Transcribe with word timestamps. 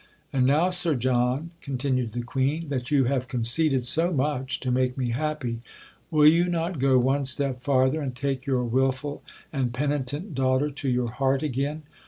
"And 0.33 0.47
now, 0.47 0.71
Sir 0.71 0.95
John," 0.95 1.51
continued 1.61 2.13
the 2.13 2.23
Queen, 2.23 2.69
"that 2.69 2.89
you 2.89 3.03
have 3.03 3.27
conceded 3.27 3.85
so 3.85 4.11
much 4.11 4.59
to 4.61 4.71
make 4.71 4.97
me 4.97 5.11
happy, 5.11 5.61
will 6.09 6.25
you 6.25 6.45
not 6.49 6.79
go 6.79 6.97
one 6.97 7.23
step 7.23 7.61
farther 7.61 8.01
and 8.01 8.15
take 8.15 8.47
your 8.47 8.63
wilful 8.63 9.21
and 9.53 9.71
penitent 9.71 10.33
daughter 10.33 10.71
to 10.71 10.89
your 10.89 11.11
heart 11.11 11.43
again?" 11.43 11.83